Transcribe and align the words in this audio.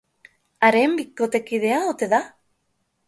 Haren 0.69 0.95
bikotekidea 1.01 1.77
ote 1.93 2.09
da? 2.15 2.23